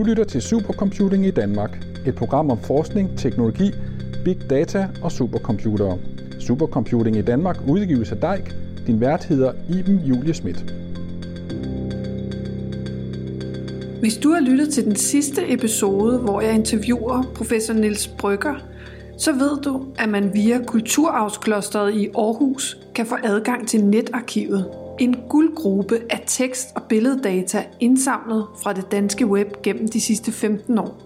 [0.00, 3.70] Du lytter til Supercomputing i Danmark, et program om forskning, teknologi,
[4.24, 5.98] big data og supercomputere.
[6.38, 8.54] Supercomputing i Danmark udgives af DEIK.
[8.86, 10.74] Din vært hedder Iben Julie Schmidt.
[14.00, 18.54] Hvis du har lyttet til den sidste episode, hvor jeg interviewer professor Niels Brygger,
[19.18, 24.66] så ved du, at man via Kulturarvsklosteret i Aarhus kan få adgang til netarkivet.
[25.00, 30.78] En guldgruppe af tekst- og billeddata indsamlet fra det danske web gennem de sidste 15
[30.78, 31.02] år.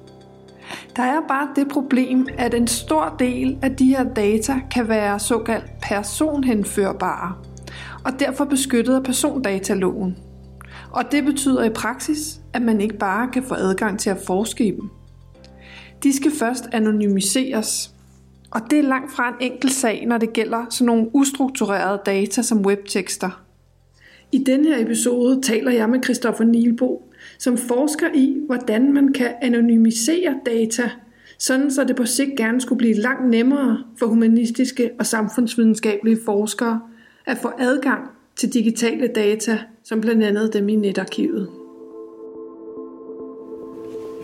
[0.97, 5.19] Der er bare det problem, at en stor del af de her data kan være
[5.19, 7.35] såkaldt personhenførbare,
[8.05, 10.17] og derfor beskyttet af persondataloven.
[10.91, 14.67] Og det betyder i praksis, at man ikke bare kan få adgang til at forske
[14.67, 14.91] i dem.
[16.03, 17.95] De skal først anonymiseres,
[18.51, 22.43] og det er langt fra en enkelt sag, når det gælder sådan nogle ustrukturerede data
[22.43, 23.44] som webtekster.
[24.33, 27.03] I denne her episode taler jeg med Christoffer Nielbo,
[27.39, 30.91] som forsker i, hvordan man kan anonymisere data,
[31.39, 36.81] sådan så det på sigt gerne skulle blive langt nemmere for humanistiske og samfundsvidenskabelige forskere
[37.27, 38.01] at få adgang
[38.37, 41.49] til digitale data, som blandt andet dem i netarkivet.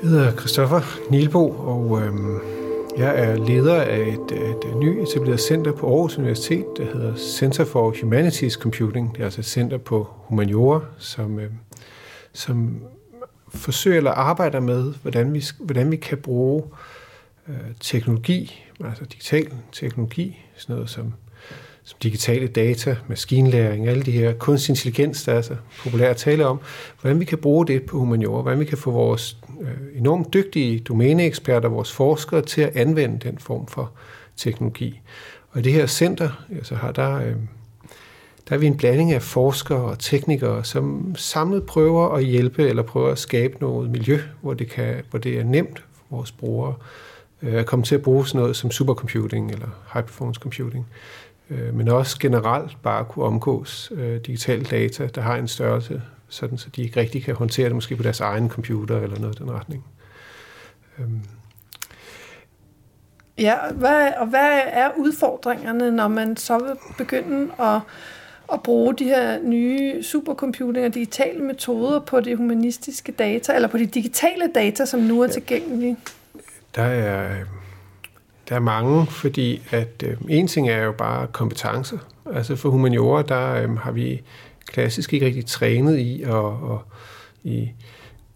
[0.02, 2.59] Jeg hedder Christoffer Nielbo, og øhm,
[2.96, 7.94] jeg er leder af et, et nyetableret center på Aarhus Universitet, der hedder Center for
[8.00, 9.12] Humanities Computing.
[9.12, 11.50] Det er altså et center på humaniora, som, øh,
[12.32, 12.82] som
[13.48, 16.62] forsøger eller arbejder med, hvordan vi, hvordan vi kan bruge
[17.48, 21.14] øh, teknologi, altså digital teknologi, sådan noget som
[21.84, 26.46] som digitale data, maskinlæring, alle de her kunstig intelligens, der er så populært at tale
[26.46, 26.60] om,
[27.00, 30.80] hvordan vi kan bruge det på humaniora, hvordan vi kan få vores øh, enormt dygtige
[30.80, 33.90] domæneeksperter, vores forskere til at anvende den form for
[34.36, 35.00] teknologi.
[35.50, 37.34] Og i det her center, altså har der, øh,
[38.48, 42.82] der er vi en blanding af forskere og teknikere, som samlet prøver at hjælpe eller
[42.82, 46.74] prøver at skabe noget miljø, hvor det, kan, hvor det er nemt for vores brugere
[47.42, 51.19] øh, at komme til at bruge sådan noget som supercomputing eller high performance computing øh,
[51.50, 56.68] men også generelt bare kunne omgås øh, digitale data, der har en størrelse, sådan så
[56.76, 59.50] de ikke rigtig kan håndtere det måske på deres egen computer eller noget i den
[59.50, 59.84] retning.
[60.98, 61.20] Øhm.
[63.38, 67.80] Ja, hvad, og hvad er udfordringerne, når man så vil begynde at,
[68.52, 73.78] at bruge de her nye supercomputing og digitale metoder på de humanistiske data, eller på
[73.78, 75.96] de digitale data, som nu er tilgængelige?
[76.74, 77.44] Der er
[78.50, 81.98] der er mange, fordi at øh, en ting er jo bare kompetencer.
[82.34, 84.22] Altså for humaniora, der øh, har vi
[84.66, 86.82] klassisk ikke rigtig trænet i og, og
[87.44, 87.70] i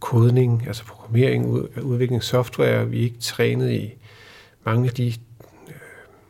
[0.00, 2.88] kodning, altså programmering, ud, udvikling af software.
[2.88, 3.94] Vi er ikke trænet i
[4.64, 5.74] mange af de øh,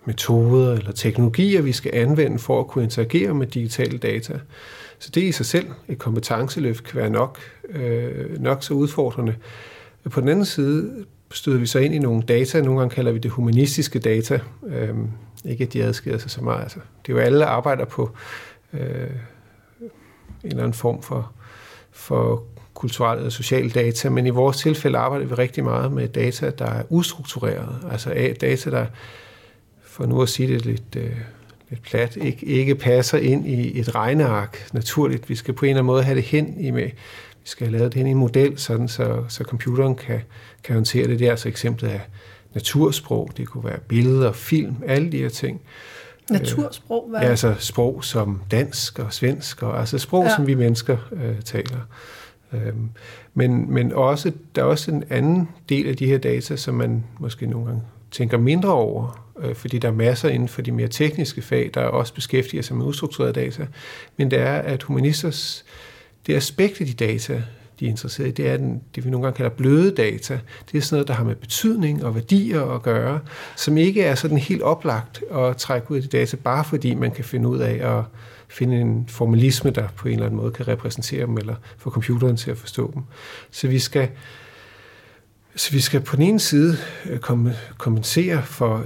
[0.04, 4.38] metoder eller teknologier, vi skal anvende for at kunne interagere med digitale data.
[4.98, 9.34] Så det i sig selv, et kompetenceløft, kan være nok, øh, nok så udfordrende.
[10.10, 13.18] På den anden side støder vi så ind i nogle data, nogle gange kalder vi
[13.18, 14.40] det humanistiske data.
[14.66, 15.10] Øhm,
[15.44, 16.62] ikke at de adskiller sig så meget.
[16.62, 18.10] Altså, det er jo alle, der arbejder på
[18.72, 21.32] øh, en eller anden form for,
[21.92, 26.50] for kulturelle og sociale data, men i vores tilfælde arbejder vi rigtig meget med data,
[26.50, 27.78] der er ustruktureret.
[27.90, 28.86] Altså data, der,
[29.82, 31.16] for nu at sige det lidt, øh,
[31.70, 35.28] lidt plat, ikke, ikke passer ind i et regneark naturligt.
[35.28, 36.90] Vi skal på en eller anden måde have det hen i med,
[37.44, 40.20] vi skal have lavet det i en model, sådan så, så computeren kan,
[40.64, 41.18] kan håndtere det.
[41.18, 42.00] Det er altså eksemplet af
[42.54, 45.60] natursprog, det kunne være billeder, film, alle de her ting.
[46.30, 47.06] Natursprog?
[47.10, 47.20] Hvad?
[47.20, 50.34] Ja, altså sprog som dansk og svensk, og altså sprog, ja.
[50.36, 51.78] som vi mennesker øh, taler.
[52.52, 52.90] Øhm,
[53.34, 57.04] men, men også, der er også en anden del af de her data, som man
[57.18, 60.88] måske nogle gange tænker mindre over, øh, fordi der er masser inden for de mere
[60.88, 63.66] tekniske fag, der også beskæftiger sig med ustrukturerede data.
[64.16, 65.64] Men det er, at humanisters
[66.26, 67.42] det aspekt af de data,
[67.80, 70.40] de er interesseret i, det er den, det, vi nogle gange kalder bløde data.
[70.72, 73.20] Det er sådan noget, der har med betydning og værdier at gøre,
[73.56, 77.10] som ikke er sådan helt oplagt at trække ud af de data, bare fordi man
[77.10, 78.04] kan finde ud af at
[78.48, 82.36] finde en formalisme, der på en eller anden måde kan repræsentere dem, eller få computeren
[82.36, 83.02] til at forstå dem.
[83.50, 84.08] Så vi skal,
[85.56, 86.76] så vi skal på den ene side
[87.10, 87.18] øh,
[87.78, 88.84] kompensere for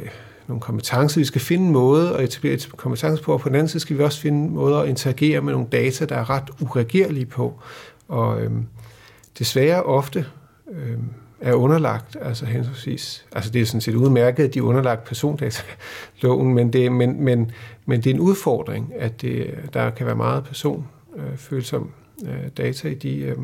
[0.48, 1.20] nogle kompetencer.
[1.20, 3.80] Vi skal finde en måde at etablere et kompetence på, og på den anden side
[3.80, 7.60] skal vi også finde måder at interagere med nogle data, der er ret uregerlige på.
[8.08, 8.66] Og øhm,
[9.38, 10.26] desværre ofte
[10.70, 11.04] øhm,
[11.40, 16.54] er underlagt, altså henholdsvis, altså det er sådan set udmærket, at de er underlagt persondataloven,
[16.54, 17.50] men det, men, men,
[17.86, 21.90] men det er en udfordring, at det, der kan være meget personfølsom
[22.26, 23.36] øh, øh, data i de, øh,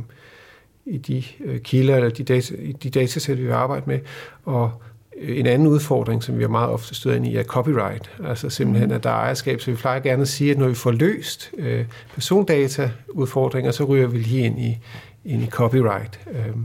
[0.87, 4.01] i de øh, kilder, eller de, data, i de datasæt, vi vil arbejde med,
[4.45, 4.83] og
[5.21, 8.11] Øh, en anden udfordring, som vi er meget ofte støder ind i, er copyright.
[8.25, 9.61] Altså simpelthen, at der er ejerskab.
[9.61, 11.85] Så vi plejer gerne at sige, at når vi får løst øh,
[12.15, 14.79] persondata-udfordringer, så ryger vi lige ind i,
[15.25, 16.21] ind i copyright.
[16.31, 16.57] Øh,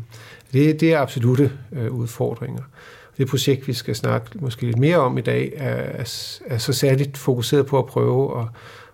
[0.54, 2.64] Det, det er absolute øh, udfordringer.
[3.18, 6.74] Det projekt, vi skal snakke måske lidt mere om i dag, er, er, er så
[6.74, 8.46] særligt fokuseret på at prøve at,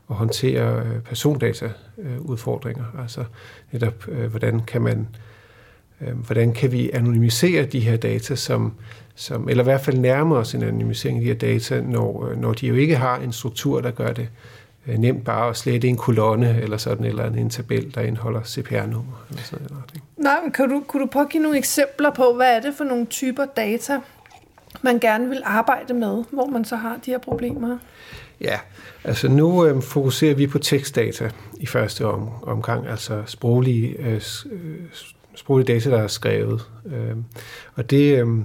[0.09, 2.83] at håndtere øh, persondata-udfordringer.
[3.01, 3.23] Altså
[3.71, 5.07] netop, øh, hvordan kan man
[6.01, 8.73] øh, hvordan kan vi anonymisere de her data, som,
[9.15, 12.53] som, eller i hvert fald nærme os en anonymisering af de her data, når, når
[12.53, 14.29] de jo ikke har en struktur, der gør det
[14.87, 19.25] øh, nemt bare at slette en kolonne eller sådan, eller en tabel, der indeholder CPR-nummer.
[19.29, 19.85] Eller sådan noget.
[20.17, 22.73] Nej, men kan du, kunne du prøve at give nogle eksempler på, hvad er det
[22.77, 23.99] for nogle typer data,
[24.81, 27.77] man gerne vil arbejde med, hvor man så har de her problemer?
[28.41, 28.59] Ja,
[29.03, 31.29] altså nu øh, fokuserer vi på tekstdata
[31.59, 34.21] i første om, omgang, altså sproglige, øh,
[34.51, 34.79] øh
[35.35, 36.69] sproglige data, der er skrevet.
[36.85, 37.15] Øh,
[37.75, 38.37] og det, øh, øh,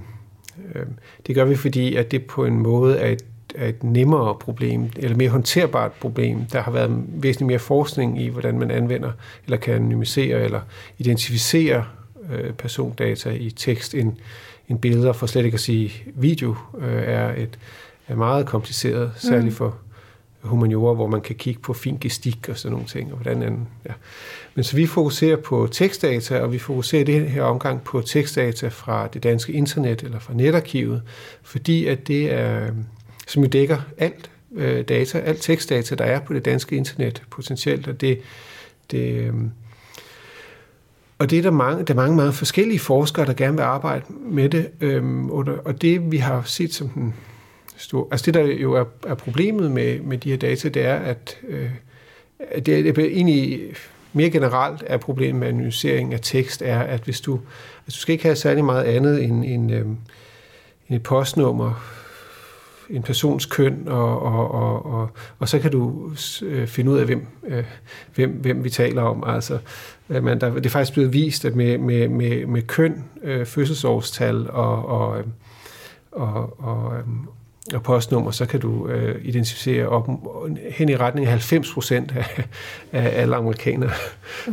[1.27, 3.23] det gør vi, fordi at det på en måde er et
[3.55, 6.45] er et nemmere problem, eller mere håndterbart problem.
[6.45, 9.11] Der har været væsentligt mere forskning i, hvordan man anvender,
[9.45, 10.61] eller kan anonymisere, eller
[10.97, 11.85] identificere
[12.31, 14.13] øh, persondata i tekst, end,
[14.69, 17.59] end billeder, for slet ikke at sige video, øh, er, et,
[18.07, 19.51] er meget kompliceret, særligt mm.
[19.51, 19.75] for
[20.43, 23.11] humaniora, hvor man kan kigge på fin gestik og sådan nogle ting.
[23.11, 23.93] Og hvordan en, ja.
[24.55, 28.67] Men så vi fokuserer på tekstdata, og vi fokuserer i det her omgang på tekstdata
[28.67, 31.01] fra det danske internet eller fra netarkivet,
[31.43, 32.67] fordi at det er,
[33.27, 37.87] som jo dækker alt øh, data, alt tekstdata, der er på det danske internet potentielt,
[37.87, 38.19] og det,
[38.91, 39.33] det øh,
[41.17, 44.05] og det er der mange, der er mange, mange forskellige forskere, der gerne vil arbejde
[44.09, 47.13] med det, øhm, og det vi har set som den
[47.81, 48.07] stor...
[48.11, 51.37] altså det der jo er, er problemet med, med de her data, det er, at,
[51.47, 51.69] øh,
[52.55, 53.61] det, det er egentlig
[54.13, 57.39] mere generelt er problemet med analysering af tekst, er, at hvis du,
[57.85, 59.85] altså du skal ikke have særlig meget andet end, end, øh,
[60.89, 61.83] end et postnummer,
[62.89, 66.11] en persons køn, og, og, og, og, og så kan du
[66.43, 67.63] øh, finde ud af, hvem, øh,
[68.15, 69.23] hvem, hvem vi taler om.
[69.27, 69.59] Altså,
[70.07, 74.49] man, der, det er faktisk blevet vist, at med, med, med, med køn, øh, fødselsårstal
[74.49, 75.25] og, og, øh,
[76.11, 77.27] og, og, øhm,
[77.73, 80.09] og postnummer, så kan du øh, identificere op
[80.71, 82.43] hen i retning af 90 procent af,
[82.91, 83.91] af alle amerikanere.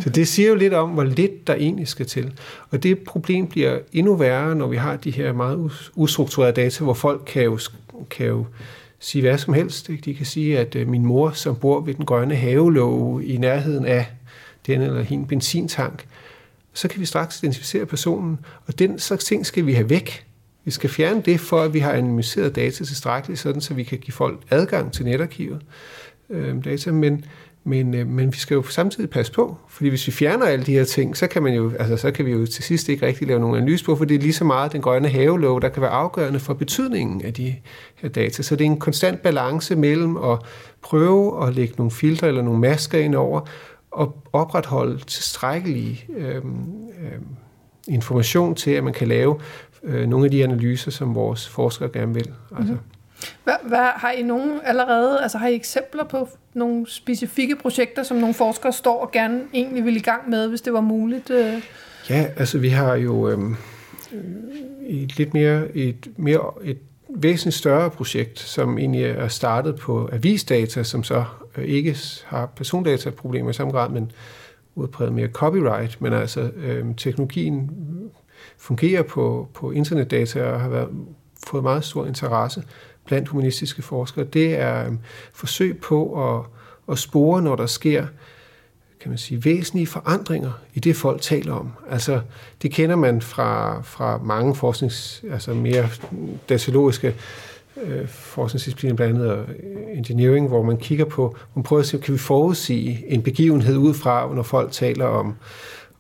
[0.01, 2.33] Så det siger jo lidt om, hvor lidt der egentlig skal til.
[2.71, 6.95] Og det problem bliver endnu værre, når vi har de her meget ustrukturerede data, hvor
[6.95, 7.59] folk kan jo,
[8.11, 8.47] kan jo
[8.99, 9.89] sige hvad som helst.
[9.89, 10.03] Ikke?
[10.03, 13.87] De kan sige, at øh, min mor, som bor ved den grønne havelåge i nærheden
[13.87, 14.07] af
[14.67, 16.07] den eller hin benzintank,
[16.73, 20.28] så kan vi straks identificere personen, og den slags ting skal vi have væk.
[20.69, 23.99] Vi skal fjerne det, for at vi har anonymiseret data tilstrækkeligt, sådan så vi kan
[23.99, 25.61] give folk adgang til netarkivet
[26.31, 27.25] øh, data, men,
[27.65, 30.73] men, øh, men vi skal jo samtidig passe på, fordi hvis vi fjerner alle de
[30.73, 33.29] her ting, så kan, man jo, altså, så kan vi jo til sidst ikke rigtig
[33.29, 35.83] lave nogen analyse på, for det er lige så meget den grønne havelov, der kan
[35.83, 37.55] være afgørende for betydningen af de
[37.95, 38.43] her data.
[38.43, 40.39] Så det er en konstant balance mellem at
[40.83, 43.41] prøve at lægge nogle filtre eller nogle masker ind over,
[43.91, 46.43] og opretholde tilstrækkelig øh, øh,
[47.89, 49.39] information til, at man kan lave
[49.83, 52.31] øh, nogle af de analyser, som vores forskere gerne vil.
[52.57, 52.73] Altså.
[52.73, 52.79] Mm-hmm.
[53.45, 58.17] Hvad, hvad, har I nogen allerede, altså har I eksempler på nogle specifikke projekter, som
[58.17, 61.31] nogle forskere står og gerne egentlig vil i gang med, hvis det var muligt?
[61.31, 61.63] Øh?
[62.11, 63.39] Ja, altså vi har jo øh,
[64.87, 66.79] et lidt mere, et, mere, et
[67.09, 71.25] væsentligt større projekt, som egentlig er startet på avisdata, som så
[71.57, 74.13] øh, ikke har persondataproblemer i samme grad, men
[74.75, 77.71] udpræget mere copyright, men altså øh, teknologien
[78.59, 80.89] fungerer på, på internetdata og har været,
[81.47, 82.63] fået meget stor interesse
[83.05, 84.25] blandt humanistiske forskere.
[84.25, 84.93] Det er øh,
[85.33, 86.45] forsøg på at,
[86.93, 88.07] at spore, når der sker
[89.01, 91.73] kan man sige, væsentlige forandringer i det, folk taler om.
[91.91, 92.21] Altså,
[92.63, 95.89] det kender man fra, fra mange forsknings, altså mere
[96.49, 97.15] datalogiske
[97.83, 102.15] øh, forskningsdiscipliner, blandt andet øh, engineering, hvor man kigger på, man prøver at se, kan
[102.15, 105.35] vi forudsige en begivenhed ud fra, når folk taler om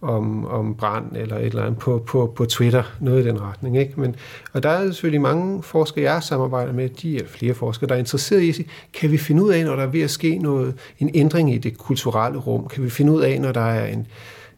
[0.00, 3.78] om, om brand eller et eller andet på, på, på Twitter, noget i den retning.
[3.78, 4.00] Ikke?
[4.00, 4.16] Men,
[4.52, 7.98] og der er selvfølgelig mange forskere, jeg samarbejder med, de er flere forskere, der er
[7.98, 11.10] interesseret i, kan vi finde ud af, når der er ved at ske noget, en
[11.14, 12.68] ændring i det kulturelle rum?
[12.68, 14.06] Kan vi finde ud af, når der er en,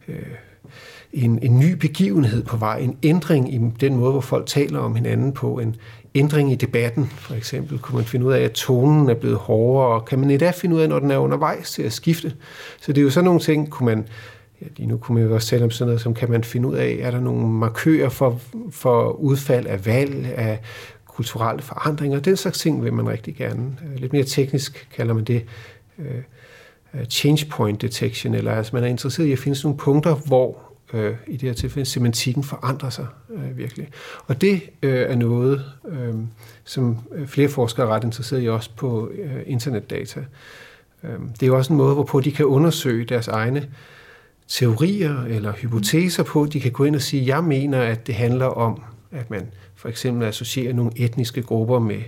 [0.07, 0.15] øh,
[1.13, 4.95] en, en ny begivenhed på vej, en ændring i den måde, hvor folk taler om
[4.95, 5.75] hinanden på, en
[6.15, 7.79] ændring i debatten, for eksempel.
[7.79, 10.53] Kunne man finde ud af, at tonen er blevet hårdere, og kan man i dag
[10.53, 12.33] finde ud af, når den er undervejs til at skifte?
[12.81, 14.07] Så det er jo sådan nogle ting, kunne man
[14.61, 16.67] ja, lige nu kunne man jo også tale om sådan noget, som kan man finde
[16.67, 18.39] ud af, er der nogle markører for,
[18.71, 20.59] for udfald af valg, af
[21.05, 23.77] kulturelle forandringer, den slags ting vil man rigtig gerne.
[23.85, 25.45] Øh, lidt mere teknisk kalder man det
[25.97, 26.05] uh,
[27.09, 30.57] change point detection, eller altså man er interesseret i at finde sådan nogle punkter, hvor
[30.93, 33.89] uh, i det her tilfælde semantikken forandrer sig uh, virkelig.
[34.27, 34.53] Og det
[34.83, 36.19] uh, er noget, uh,
[36.63, 40.19] som flere forskere er ret interesseret i også på uh, internetdata.
[41.03, 43.69] Uh, det er jo også en måde, hvorpå de kan undersøge deres egne
[44.51, 46.45] teorier eller hypoteser på.
[46.45, 48.81] De kan gå ind og sige, jeg mener, at det handler om,
[49.11, 52.01] at man for eksempel associerer nogle etniske grupper med,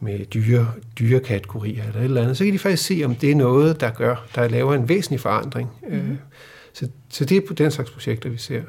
[0.00, 2.36] med dyre, dyrekategorier eller et eller andet.
[2.36, 5.20] Så kan de faktisk se, om det er noget, der gør, der laver en væsentlig
[5.20, 5.70] forandring.
[5.88, 6.18] Mm-hmm.
[6.72, 8.56] Så, så det er på den slags projekter, vi ser.
[8.56, 8.62] Øh,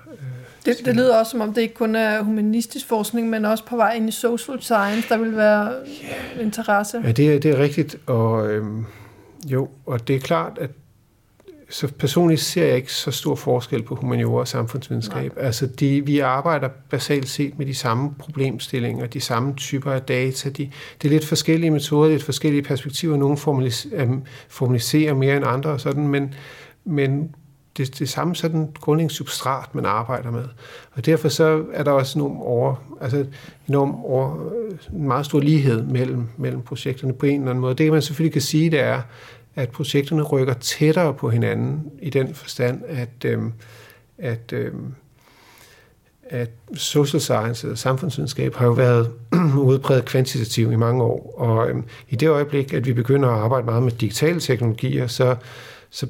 [0.65, 3.75] det, det lyder også, som om det ikke kun er humanistisk forskning, men også på
[3.75, 6.46] vej ind i social science, der vil være yeah.
[6.46, 7.01] interesse.
[7.03, 8.86] Ja, det er, det er rigtigt, og øhm,
[9.48, 10.69] jo, og det er klart, at
[11.69, 15.35] så personligt ser jeg ikke så stor forskel på humaniora og samfundsvidenskab.
[15.35, 15.45] Nej.
[15.45, 20.49] Altså, de, vi arbejder basalt set med de samme problemstillinger, de samme typer af data.
[20.49, 20.69] De,
[21.01, 23.17] det er lidt forskellige metoder, lidt forskellige perspektiver.
[23.17, 24.17] Nogle formaliserer,
[24.49, 26.33] formaliserer mere end andre, og sådan, men,
[26.85, 27.35] men
[27.77, 30.45] det, det samme sådan grundlæggende substrat, man arbejder med.
[30.91, 33.25] Og derfor så er der også nogle over, altså
[33.67, 34.51] enorm over,
[34.93, 37.75] en meget stor lighed mellem, mellem projekterne på en eller anden måde.
[37.75, 39.01] Det man selvfølgelig kan sige, det er,
[39.59, 43.41] at projekterne rykker tættere på hinanden i den forstand, at, øh,
[44.17, 44.73] at, øh,
[46.23, 49.11] at social science eller samfundsvidenskab har jo været
[49.71, 51.33] udbredt kvantitativ i mange år.
[51.37, 55.35] Og øh, i det øjeblik, at vi begynder at arbejde meget med digitale teknologier, så,
[55.89, 56.07] så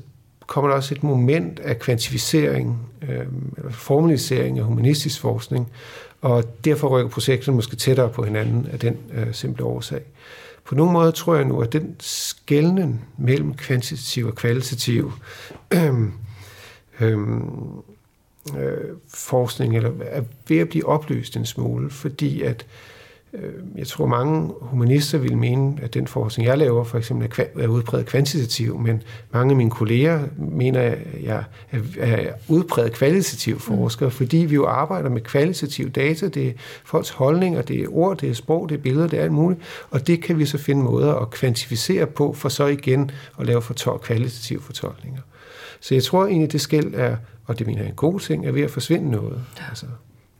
[0.47, 3.25] kommer der også et moment af kvantificering, øh,
[3.57, 5.71] eller formalisering af humanistisk forskning,
[6.21, 10.01] og derfor rykker projekterne måske tættere på hinanden af den øh, simple årsag.
[10.69, 15.11] På nogle måder tror jeg nu, at den skældning mellem kvantitativ og kvalitativ
[15.73, 15.93] øh,
[16.99, 17.17] øh,
[18.57, 22.98] øh, forskning eller er ved at blive opløst en smule, fordi at Øh,
[23.75, 28.05] jeg tror, mange humanister vil mene, at den forskning, jeg laver, for eksempel er udpræget
[28.05, 31.43] kvantitativ, men mange af mine kolleger mener, at jeg
[31.99, 34.11] er udpræget kvalitativ forsker, mm.
[34.11, 36.27] fordi vi jo arbejder med kvalitativ data.
[36.27, 36.51] Det er
[36.83, 39.61] folks holdninger, det er ord, det er sprog, det er billeder, det er alt muligt,
[39.89, 43.61] og det kan vi så finde måder at kvantificere på, for så igen at lave
[43.61, 45.21] fortol- kvalitative fortolkninger.
[45.79, 48.45] Så jeg tror egentlig, det skæld er, og det mener jeg er en god ting,
[48.47, 49.41] er ved at forsvinde noget.
[49.69, 49.85] Altså.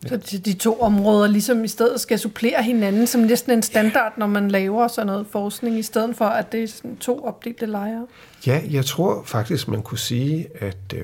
[0.04, 0.10] Ja.
[0.10, 4.28] Så de to områder ligesom i stedet skal supplere hinanden som næsten en standard, når
[4.28, 8.08] man laver sådan noget forskning, i stedet for at det er sådan to opdelte lejre?
[8.48, 10.94] Ja, jeg tror faktisk, man kunne sige, at...
[10.96, 11.04] Øh,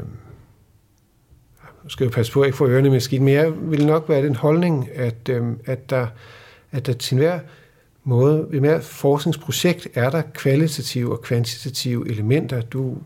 [1.83, 4.09] nu skal jeg passe på at ikke får ørerne med skidt, men jeg vil nok
[4.09, 6.07] være den holdning, at, øh, at, der,
[6.71, 7.39] at der til enhver
[8.05, 12.61] måde, ved hver forskningsprojekt er der kvalitative og kvantitative elementer.
[12.61, 12.97] Du,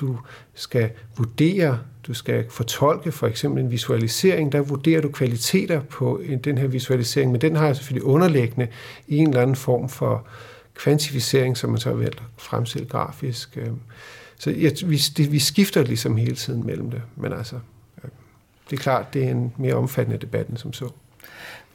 [0.00, 0.18] du
[0.54, 6.58] skal vurdere du skal fortolke for eksempel en visualisering, der vurderer du kvaliteter på den
[6.58, 8.68] her visualisering, men den har selvfølgelig underliggende
[9.08, 10.26] i en eller anden form for
[10.74, 13.56] kvantificering, som man så vil fremstille grafisk.
[13.56, 13.80] Øhm,
[14.38, 17.56] så jeg, vi, det, vi skifter ligesom hele tiden mellem det, men altså,
[18.04, 18.12] øhm,
[18.70, 20.88] det er klart, det er en mere omfattende debat end som så.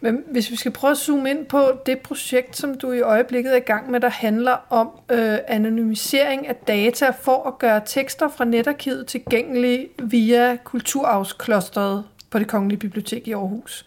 [0.02, 3.52] Men hvis vi skal prøve at zoome ind på det projekt, som du i øjeblikket
[3.54, 8.28] er i gang med, der handler om øh, anonymisering af data for at gøre tekster
[8.28, 13.86] fra netarkivet tilgængelige via Kulturarvsklosteret på det Kongelige Bibliotek i Aarhus.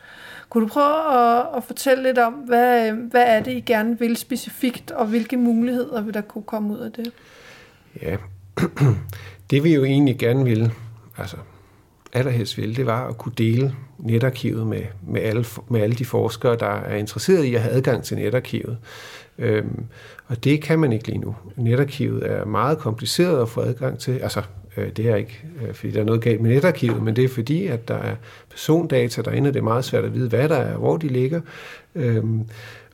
[0.48, 4.16] Kunne du prøve at, at fortælle lidt om, hvad, hvad er det, I gerne vil
[4.16, 7.12] specifikt, og hvilke muligheder vil der kunne komme ud af det?
[8.02, 8.16] Ja,
[9.50, 10.72] det vi jo egentlig gerne ville,
[11.18, 11.36] altså
[12.12, 16.56] allerhelst ville, det var at kunne dele netarkivet med, med, alle, med alle de forskere,
[16.56, 18.76] der er interesseret i at have adgang til netarkivet.
[19.38, 19.84] Øhm,
[20.26, 21.34] og det kan man ikke lige nu.
[21.56, 24.18] Netarkivet er meget kompliceret at få adgang til.
[24.18, 24.42] Altså,
[24.76, 27.28] øh, det er ikke, øh, fordi der er noget galt med netarkivet, men det er
[27.28, 28.14] fordi, at der er
[28.50, 31.40] persondata derinde, og det er meget svært at vide, hvad der er, hvor de ligger.
[31.94, 32.40] Øhm,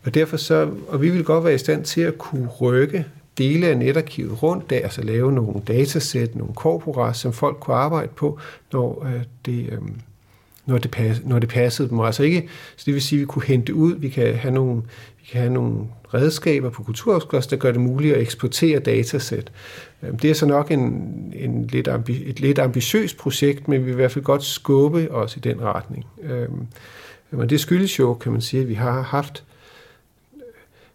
[0.05, 3.05] og derfor så, og vi vil godt være i stand til at kunne rykke
[3.39, 8.13] dele af netarkivet rundt, der, altså lave nogle datasæt, nogle korpora, som folk kunne arbejde
[8.17, 8.39] på,
[8.73, 9.79] når øh, det, øh,
[10.67, 12.01] når det, pas, når det passede dem.
[12.01, 14.83] Altså ikke, så det vil sige, at vi kunne hente ud, vi kan have nogle,
[15.21, 19.53] vi kan have nogle redskaber på Kulturarvskloster, der gør det muligt at eksportere datasæt.
[20.03, 20.83] Øhm, det er så nok en,
[21.37, 25.11] en lidt ambi, et lidt ambitiøst projekt, men vi vil i hvert fald godt skubbe
[25.11, 26.07] os i den retning.
[26.23, 26.67] Øhm,
[27.31, 29.45] men det skyldes jo, kan man sige, at vi har haft,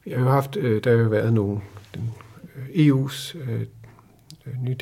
[0.05, 1.59] vi har haft, øh, der har jo været nogle
[1.95, 2.11] den
[2.75, 3.61] øh, EU's øh,
[4.63, 4.75] nye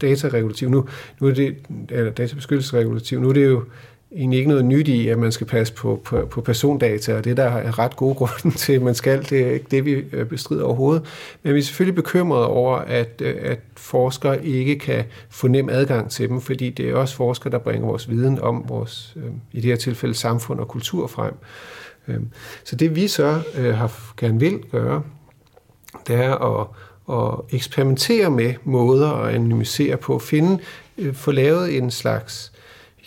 [0.00, 0.68] dataregulativ.
[0.68, 0.88] Nu,
[1.20, 1.56] nu er det,
[1.90, 3.64] eller databeskyttelsesregulativ, nu er det jo
[4.12, 7.36] egentlig ikke noget nyt i, at man skal passe på, på, på persondata, og det
[7.36, 9.30] der er ret gode grunde til, at man skal.
[9.30, 11.04] Det er ikke det, vi øh, bestrider overhovedet.
[11.42, 16.10] Men vi er selvfølgelig bekymrede over, at, øh, at forskere ikke kan få nem adgang
[16.10, 19.60] til dem, fordi det er også forskere, der bringer vores viden om vores, øh, i
[19.60, 21.34] det her tilfælde, samfund og kultur frem.
[22.08, 22.28] Øhm,
[22.64, 25.02] så det vi så har, gerne vil gøre,
[26.06, 26.66] det er at
[27.10, 30.58] at eksperimentere med måder at anonymisere på, finde,
[31.12, 32.52] få lavet en slags,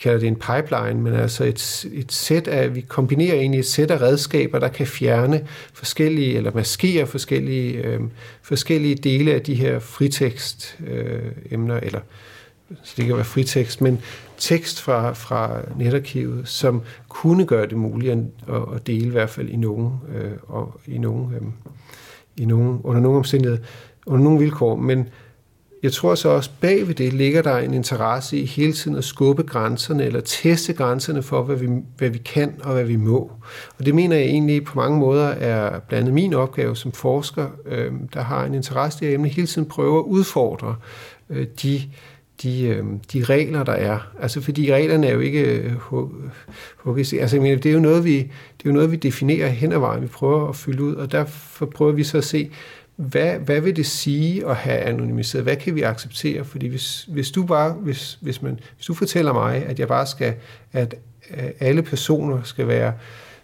[0.01, 3.91] kalder det en pipeline, men altså et, et sæt af, vi kombinerer egentlig et sæt
[3.91, 8.00] af redskaber, der kan fjerne forskellige, eller maskere forskellige, øh,
[8.41, 12.00] forskellige dele af de her fritekst øh, emner, eller
[12.84, 14.01] så det kan være fritekst, men
[14.38, 18.20] tekst fra, fra netarkivet, som kunne gøre det muligt at,
[18.75, 21.41] at dele i hvert fald i nogen, øh, og i nogen, øh,
[22.38, 23.62] i nogen, under nogle omstændigheder,
[24.05, 25.10] under nogle vilkår, men
[25.83, 29.03] jeg tror så også bag ved det ligger der en interesse i hele tiden at
[29.03, 33.31] skubbe grænserne eller teste grænserne for, hvad vi, hvad vi kan og hvad vi må.
[33.79, 37.47] Og det mener jeg egentlig på mange måder er blandt andet min opgave som forsker,
[37.65, 40.75] øh, der har en interesse i at emne hele tiden prøve at udfordre
[41.29, 41.81] øh, de
[42.43, 42.83] de, øh,
[43.13, 44.00] de regler, der er.
[44.21, 45.71] Altså, fordi reglerne er jo ikke øh,
[46.77, 47.13] hugget.
[47.13, 49.71] Altså, jeg mener, det er jo noget, vi, det er jo noget, vi definerer hen
[49.71, 50.01] ad vejen.
[50.01, 52.50] Vi prøver at fylde ud, og derfor prøver vi så at se,
[53.01, 55.43] hvad, hvad vil det sige at have anonymiseret?
[55.43, 56.46] Hvad kan vi acceptere?
[56.46, 60.08] Fordi hvis, hvis du bare, hvis, hvis, man, hvis du fortæller mig, at jeg bare
[60.08, 60.34] skal,
[60.74, 60.96] at
[61.60, 62.93] alle personer skal være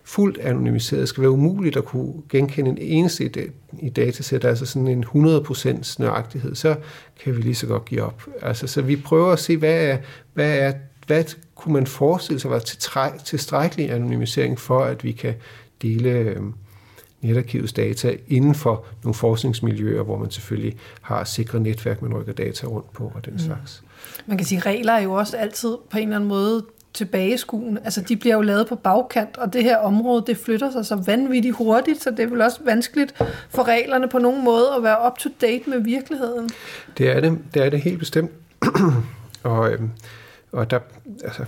[0.04, 3.32] fuldt anonymiseret, det skal være umuligt at kunne genkende en eneste
[3.80, 6.76] i datasæt, altså sådan en 100% nøjagtighed, så
[7.24, 8.24] kan vi lige så godt give op.
[8.42, 9.98] Altså, så vi prøver at se, hvad er,
[10.34, 10.72] hvad er
[11.08, 11.24] hvad
[11.56, 12.60] kunne man forestille sig var
[13.26, 15.34] tilstrækkelig anonymisering for, at vi kan
[15.82, 16.42] dele øh,
[17.22, 22.68] netarkivets data inden for nogle forskningsmiljøer, hvor man selvfølgelig har sikre netværk, man rykker data
[22.68, 23.40] rundt på og den mm.
[23.40, 23.84] slags.
[24.26, 27.82] Man kan sige, at regler er jo også altid på en eller anden måde tilbageskuende.
[27.84, 30.96] Altså, de bliver jo lavet på bagkant, og det her område, det flytter sig så
[30.96, 33.16] vanvittigt hurtigt, så det er vel også vanskeligt
[33.50, 36.50] for reglerne på nogen måde at være up to date med virkeligheden.
[36.98, 38.32] Det er det, det er det helt bestemt.
[39.44, 39.90] og, øhm,
[40.52, 40.80] og der,
[41.24, 41.46] altså,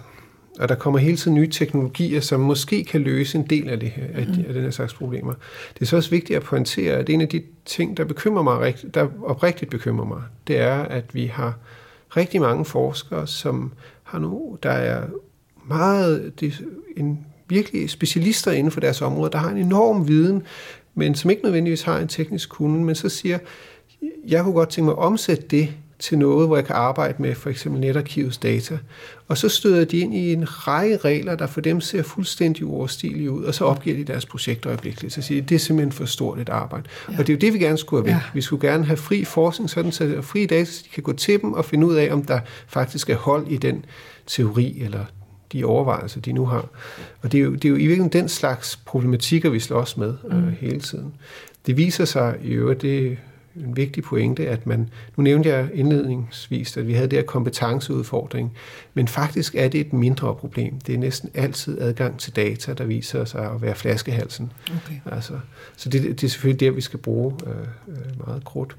[0.59, 3.89] og der kommer hele tiden nye teknologier, som måske kan løse en del af, det
[3.89, 4.43] her, af, mm.
[4.47, 5.33] af den her slags problemer.
[5.73, 8.75] Det er så også vigtigt at pointere, at en af de ting, der bekymrer mig,
[8.93, 11.53] der oprigtigt bekymrer mig, det er, at vi har
[12.17, 13.71] rigtig mange forskere, som
[14.03, 15.03] har nu, der er
[15.67, 16.61] meget, det,
[16.97, 20.43] en virkelig specialister inden for deres område, der har en enorm viden,
[20.95, 23.39] men som ikke nødvendigvis har en teknisk kunde, men så siger,
[24.27, 27.35] jeg kunne godt tænke mig at omsætte det til noget, hvor jeg kan arbejde med
[27.35, 28.77] for eksempel netarkivets data.
[29.27, 33.31] Og så støder de ind i en række regler, der for dem ser fuldstændig uoverstigelige
[33.31, 35.13] ud, og så opgiver de deres projekt øjeblikkeligt.
[35.13, 36.83] Så siger de, det er simpelthen for stort et arbejde.
[37.11, 37.19] Ja.
[37.19, 38.21] Og det er jo det, vi gerne skulle have væk.
[38.23, 38.29] Ja.
[38.33, 41.41] Vi skulle gerne have fri forskning, sådan så fri data, så de kan gå til
[41.41, 43.85] dem og finde ud af, om der faktisk er hold i den
[44.27, 45.05] teori eller
[45.53, 46.69] de overvejelser, de nu har.
[47.21, 50.13] Og det er jo, det er jo i virkeligheden den slags problematikker, vi slås med
[50.31, 50.47] øh, mm.
[50.47, 51.13] øh, hele tiden.
[51.65, 53.17] Det viser sig i øvrigt, det
[53.65, 58.53] en vigtig pointe, at man, nu nævnte jeg indledningsvis, at vi havde der kompetenceudfordring,
[58.93, 60.79] men faktisk er det et mindre problem.
[60.79, 64.51] Det er næsten altid adgang til data, der viser sig at være flaskehalsen.
[64.69, 64.99] Okay.
[65.05, 65.33] Altså,
[65.75, 67.51] så det, det er selvfølgelig der, vi skal bruge øh,
[67.87, 68.75] øh meget krudt.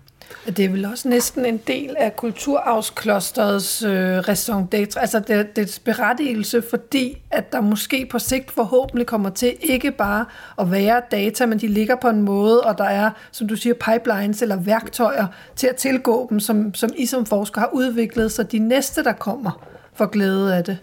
[0.46, 6.62] Det er vel også næsten en del af kulturarvsklosterets øh, restaurant altså det, dets berettigelse,
[6.70, 10.24] fordi at der måske på sigt forhåbentlig kommer til ikke bare
[10.58, 13.74] at være data, men de ligger på en måde, og der er, som du siger,
[13.74, 18.42] pipelines eller værktøjer til at tilgå dem, som, som I som forsker har udviklet, så
[18.42, 20.78] de næste, der kommer, får glæde af det.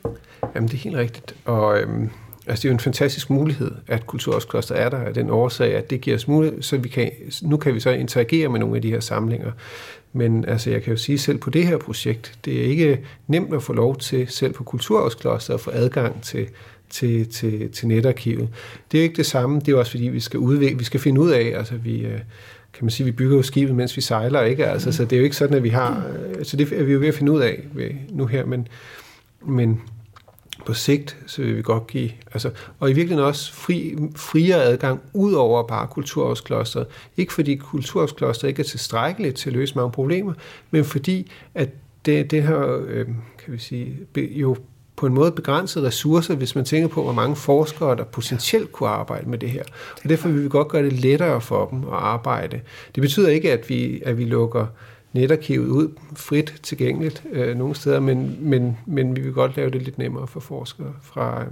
[0.55, 1.35] Jamen, det er helt rigtigt.
[1.45, 2.09] Og øhm,
[2.47, 5.89] Altså, det er jo en fantastisk mulighed, at Kulturarvskloster er der af den årsag, at
[5.89, 8.81] det giver os mulighed, så vi kan, nu kan vi så interagere med nogle af
[8.81, 9.51] de her samlinger.
[10.13, 13.53] Men altså, jeg kan jo sige selv på det her projekt, det er ikke nemt
[13.53, 16.47] at få lov til, selv på Kulturarvskloster, at få adgang til,
[16.89, 18.49] til, til, til netarkivet.
[18.91, 20.99] Det er jo ikke det samme, det er også fordi, vi skal, udvikle, vi skal
[20.99, 22.19] finde ud af, altså vi, øh,
[22.73, 24.65] kan man sige, vi bygger jo skibet, mens vi sejler, ikke?
[24.65, 26.07] Altså, så det er jo ikke sådan, at vi har,
[26.37, 27.63] øh, så det er vi jo ved at finde ud af
[28.09, 28.67] nu her, men,
[29.45, 29.81] men
[30.65, 35.01] på sigt, så vil vi godt give, altså, og i virkeligheden også fri, friere adgang
[35.13, 36.87] ud over bare kulturarvsklosteret.
[37.17, 40.33] Ikke fordi kulturarvsklosteret ikke er tilstrækkeligt til at løse mange problemer,
[40.71, 41.69] men fordi, at
[42.05, 43.05] det, det her, øh,
[43.45, 44.57] kan vi sige, jo
[44.95, 48.89] på en måde begrænsede ressourcer, hvis man tænker på, hvor mange forskere, der potentielt kunne
[48.89, 49.63] arbejde med det her.
[50.03, 52.61] Og derfor vil vi godt gøre det lettere for dem at arbejde.
[52.95, 54.65] Det betyder ikke, at vi, at vi lukker
[55.17, 59.81] netarkivet ud frit tilgængeligt øh, nogle steder, men, men, men vi vil godt lave det
[59.81, 61.47] lidt nemmere for forskere fra, øh,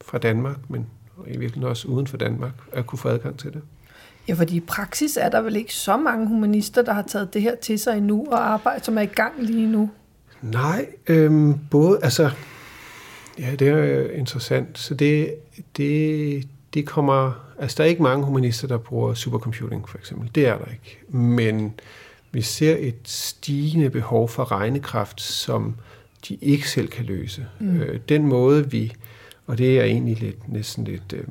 [0.00, 0.86] fra Danmark, men
[1.26, 3.62] i virkeligheden også uden for Danmark, at kunne få adgang til det.
[4.28, 7.42] Ja, fordi i praksis er der vel ikke så mange humanister, der har taget det
[7.42, 9.90] her til sig endnu og arbejder, som er i gang lige nu?
[10.42, 12.30] Nej, øhm, både, altså,
[13.38, 14.78] ja, det er interessant.
[14.78, 15.34] Så det,
[15.76, 20.30] det, det kommer, altså der er ikke mange humanister, der bruger supercomputing for eksempel.
[20.34, 21.00] Det er der ikke.
[21.08, 21.74] Men
[22.32, 25.74] vi ser et stigende behov for regnekraft, som
[26.28, 27.46] de ikke selv kan løse.
[27.60, 27.80] Mm.
[27.80, 28.92] Øh, den måde vi,
[29.46, 31.24] og det er egentlig lidt, næsten lidt, øh,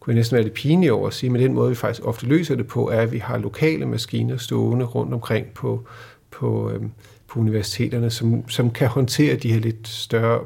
[0.00, 2.26] kunne jeg næsten være lidt pinlig over at sige, men den måde vi faktisk ofte
[2.26, 5.86] løser det på, er, at vi har lokale maskiner stående rundt omkring på,
[6.30, 6.80] på, øh,
[7.28, 10.40] på universiteterne, som, som kan håndtere de her lidt større,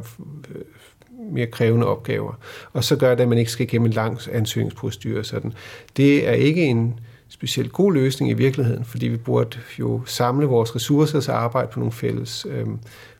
[0.55, 0.63] øh,
[1.33, 2.33] mere krævende opgaver.
[2.73, 5.25] Og så gør det, at man ikke skal igennem en lang ansøgningsprocedure.
[5.25, 5.53] Sådan.
[5.97, 10.77] Det er ikke en, specielt god løsning i virkeligheden, fordi vi burde jo samle vores
[10.77, 12.67] ressourcer og arbejde på nogle fælles, øh,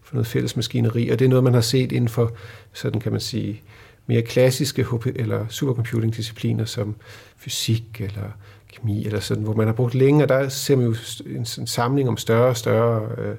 [0.03, 2.33] for noget fælles maskineri, og det er noget, man har set inden for,
[2.73, 3.63] sådan kan man sige,
[4.07, 6.97] mere klassiske eller supercomputing-discipliner som
[7.37, 8.37] fysik eller
[8.73, 10.95] kemi eller sådan, hvor man har brugt længe, og der ser man jo
[11.27, 13.35] en, en samling om større og større øh,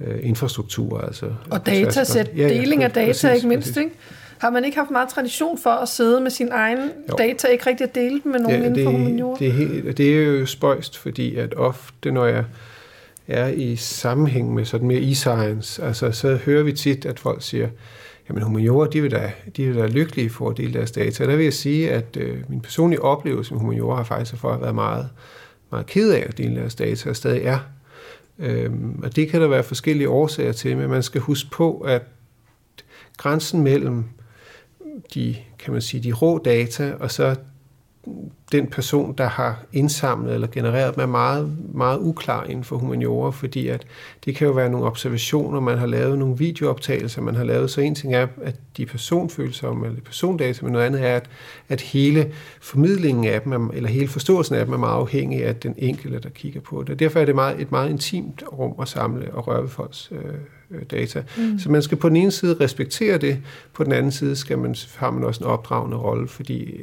[0.00, 1.00] øh infrastruktur.
[1.00, 3.76] Altså, og datasæt, ja, ja, deling af data præcis, ikke mindst, præcis.
[3.76, 3.96] ikke?
[4.42, 6.78] Har man ikke haft meget tradition for at sidde med sin egen
[7.10, 7.14] jo.
[7.18, 9.38] data, ikke rigtig at dele dem med nogen ja, inden for humaniora?
[9.38, 12.44] Det er, helt, det er jo spøjst, fordi at ofte, når jeg
[13.28, 17.68] er i sammenhæng med sådan mere e-science, altså så hører vi tit, at folk siger,
[18.28, 21.24] jamen humaniora, de vil da, de vil da lykkelige for at dele deres data.
[21.24, 24.50] Og der vil jeg sige, at øh, min personlige oplevelse med humaniora har faktisk for
[24.50, 25.08] at været meget,
[25.70, 27.58] meget ked af at dele deres data, og stadig er.
[28.38, 32.02] Øhm, og det kan der være forskellige årsager til, men man skal huske på, at
[33.16, 34.04] grænsen mellem
[35.14, 37.36] de, kan man sige, de rå data, og så
[38.52, 43.30] den person, der har indsamlet eller genereret dem, er meget, meget uklar inden for humaniora,
[43.30, 43.86] fordi at
[44.24, 47.80] det kan jo være nogle observationer, man har lavet, nogle videooptagelser, man har lavet, så
[47.80, 51.30] en ting er, at de personfølsomme eller persondata, men noget andet er, at,
[51.68, 55.74] at hele formidlingen af dem, eller hele forståelsen af dem, er meget afhængig af den
[55.78, 56.98] enkelte, der kigger på det.
[56.98, 60.34] Derfor er det meget, et meget intimt rum at samle og røre ved folks øh,
[60.90, 61.22] data.
[61.36, 61.58] Mm.
[61.58, 63.38] Så man skal på den ene side respektere det,
[63.72, 66.80] på den anden side skal man, har man også en opdragende rolle, fordi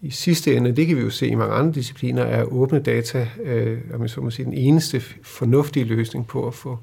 [0.00, 3.28] i sidste ende, det kan vi jo se i mange andre discipliner, er åbne data,
[3.42, 6.78] øh, om jeg så må sige, den eneste fornuftige løsning på at få,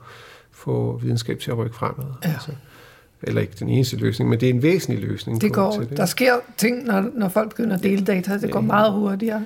[0.51, 2.05] få videnskab til at rykke fremad.
[2.23, 2.29] Ja.
[2.29, 2.51] Altså,
[3.23, 5.41] eller ikke den eneste løsning, men det er en væsentlig løsning.
[5.41, 5.97] Det går, til det.
[5.97, 9.45] Der sker ting, når, når folk begynder at dele data, det går meget hurtigere.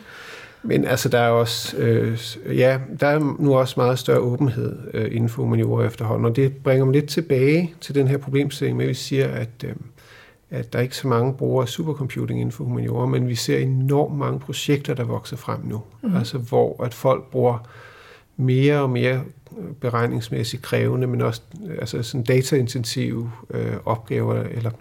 [0.65, 2.19] Men altså, der er også, øh,
[2.57, 6.55] ja, der er nu også meget større åbenhed øh, inden for humaniora efterhånden, og det
[6.55, 9.75] bringer mig lidt tilbage til den her problemstilling med, at vi siger, at øh,
[10.49, 13.57] at der er ikke så mange brugere af supercomputing inden for humaniora, men vi ser
[13.57, 15.81] enormt mange projekter, der vokser frem nu.
[16.01, 16.15] Mm.
[16.15, 17.69] Altså hvor at folk bruger
[18.37, 19.21] mere og mere
[19.81, 21.41] beregningsmæssigt krævende, men også
[21.79, 24.71] altså sådan dataintensive øh, opgaver eller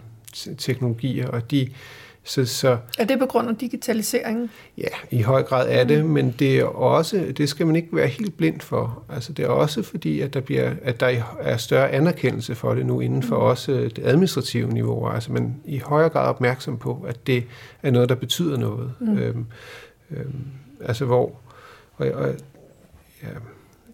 [0.57, 1.69] teknologier, og de
[2.27, 4.49] så, så, er det på grund af digitaliseringen?
[4.77, 6.11] Ja, i høj grad er det, mm.
[6.11, 9.03] men det er også, det skal man ikke være helt blind for.
[9.09, 12.85] Altså det er også fordi, at der, bliver, at der er større anerkendelse for det
[12.85, 13.43] nu inden for mm.
[13.43, 15.09] også det administrative niveau.
[15.09, 17.43] Altså man i højere grad opmærksom på, at det
[17.83, 18.93] er noget, der betyder noget.
[18.99, 19.17] Mm.
[19.17, 19.45] Øhm,
[20.11, 20.43] øhm,
[20.81, 21.39] altså hvor,
[21.97, 22.27] og, og,
[23.23, 23.27] ja,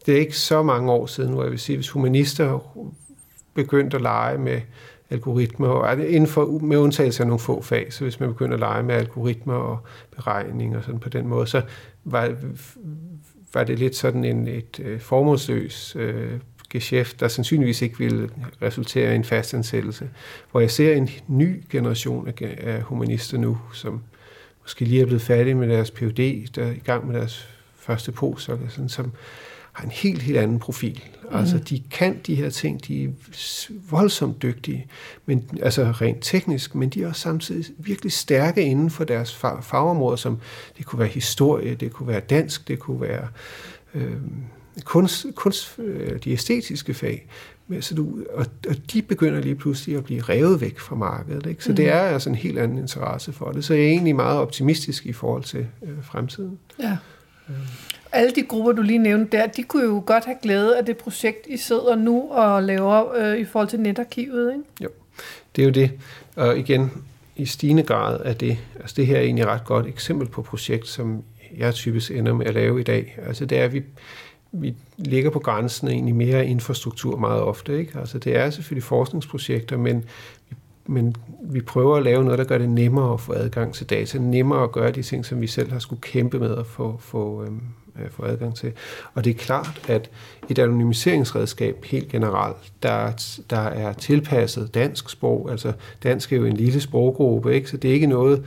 [0.06, 2.78] det er ikke så mange år siden, hvor jeg vil sige, hvis humanister
[3.54, 4.62] begyndte at lege med
[5.12, 8.54] algoritmer, og altså, inden for, med undtagelse af nogle få fag, så hvis man begynder
[8.54, 9.80] at lege med algoritmer og
[10.16, 11.62] beregning og sådan på den måde, så
[12.04, 12.36] var,
[13.54, 16.32] var det lidt sådan en, et øh, formålsløs øh,
[16.70, 18.30] geschæft, der sandsynligvis ikke ville
[18.62, 20.10] resultere i en fastansættelse.
[20.52, 24.02] Hvor jeg ser en ny generation af, af humanister nu, som
[24.62, 28.12] måske lige er blevet færdige med deres PhD, der er i gang med deres første
[28.12, 29.12] postdoc, sådan, som
[29.72, 31.04] har en helt, helt anden profil.
[31.24, 31.38] Mm.
[31.38, 33.10] Altså, de kan de her ting, de er
[33.90, 34.88] voldsomt dygtige,
[35.26, 39.64] men, altså rent teknisk, men de er også samtidig virkelig stærke inden for deres fag,
[39.64, 40.40] fagområder, som
[40.78, 43.28] det kunne være historie, det kunne være dansk, det kunne være
[43.94, 44.16] øh,
[44.84, 47.28] kunst, kunst øh, de æstetiske fag.
[47.80, 51.46] Så du, og, og de begynder lige pludselig at blive revet væk fra markedet.
[51.46, 51.64] Ikke?
[51.64, 51.76] Så mm.
[51.76, 53.66] det er altså en helt anden interesse for det.
[53.66, 56.60] Så jeg er egentlig meget optimistisk i forhold til øh, fremtiden.
[56.80, 56.98] Ja.
[57.50, 57.56] Øh
[58.12, 60.98] alle de grupper, du lige nævnte der, de kunne jo godt have glæde af det
[60.98, 64.64] projekt, I sidder nu og laver øh, i forhold til netarkivet, ikke?
[64.84, 64.90] Jo,
[65.56, 65.92] det er jo det.
[66.36, 66.92] Og igen,
[67.36, 70.42] i stigende grad er det, altså det her er egentlig et ret godt eksempel på
[70.42, 71.24] projekt, som
[71.58, 73.18] jeg typisk ender med at lave i dag.
[73.28, 73.84] Altså det er, at vi,
[74.52, 77.80] vi ligger på grænsen af egentlig mere infrastruktur meget ofte.
[77.80, 78.00] Ikke?
[78.00, 80.06] Altså det er selvfølgelig forskningsprojekter, men
[80.50, 83.90] vi men vi prøver at lave noget, der gør det nemmere at få adgang til
[83.90, 86.98] data, nemmere at gøre de ting, som vi selv har skulle kæmpe med at få,
[87.00, 87.62] få, øhm,
[88.00, 88.74] øh, få adgang til.
[89.14, 90.10] Og det er klart, at
[90.50, 93.12] et anonymiseringsredskab helt generelt, der,
[93.50, 95.74] der er tilpasset dansk sprog, altså
[96.04, 97.70] dansk er jo en lille sproggruppe, ikke?
[97.70, 98.46] så det er ikke noget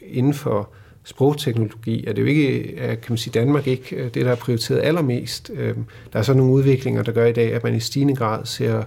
[0.00, 0.70] inden for
[1.04, 4.36] sprogteknologi, er det jo ikke, øh, kan man sige, Danmark ikke øh, det, der er
[4.36, 5.50] prioriteret allermest.
[5.54, 8.46] Øhm, der er så nogle udviklinger, der gør i dag, at man i stigende grad
[8.46, 8.82] ser,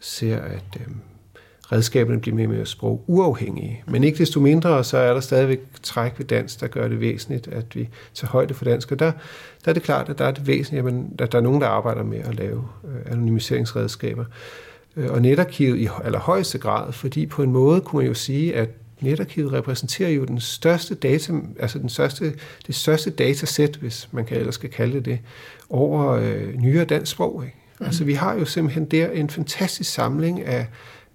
[0.00, 0.96] ser at øhm,
[1.72, 3.82] redskaberne bliver mere og mere sprog uafhængige.
[3.86, 7.48] Men ikke desto mindre, så er der stadigvæk træk ved dansk, der gør det væsentligt,
[7.48, 8.92] at vi tager højde for dansk.
[8.92, 9.12] Og der,
[9.64, 10.86] der er det klart, at der er det væsentligt,
[11.18, 14.24] at der er nogen, der arbejder med at lave øh, anonymiseringsredskaber.
[14.96, 18.68] Øh, og netarkivet i allerhøjeste grad, fordi på en måde kunne man jo sige, at
[19.00, 22.32] netarkivet repræsenterer jo den største data, altså den største,
[22.66, 25.18] det største datasæt, hvis man kan ellers skal kalde det det,
[25.70, 27.44] over øh, nyere dansk sprog.
[27.44, 27.56] Ikke?
[27.80, 27.86] Mm.
[27.86, 30.66] Altså vi har jo simpelthen der en fantastisk samling af